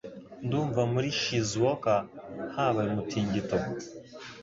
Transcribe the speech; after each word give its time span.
Ndumva 0.45 0.81
muri 0.93 1.07
Shizuoka 1.19 1.93
habaye 2.55 2.87
umutingito. 2.91 3.57